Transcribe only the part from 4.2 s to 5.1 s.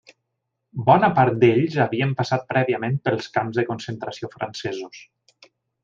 francesos.